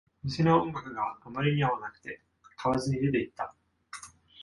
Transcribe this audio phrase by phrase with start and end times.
[0.23, 2.21] 店の音楽があまりに合わなくて、
[2.57, 3.53] 買わずに出ていった